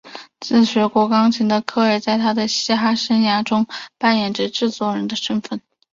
[0.39, 3.67] 自学过钢琴的科尔在他的嘻哈乐生涯中
[3.99, 5.61] 扮演着制作人的身份。